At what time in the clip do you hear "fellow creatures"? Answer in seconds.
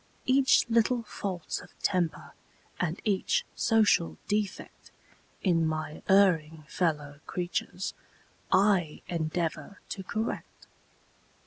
6.67-7.93